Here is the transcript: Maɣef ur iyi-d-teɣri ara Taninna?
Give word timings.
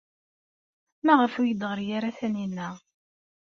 Maɣef 1.05 1.33
ur 1.39 1.45
iyi-d-teɣri 1.45 1.85
ara 1.97 2.17
Taninna? 2.17 2.69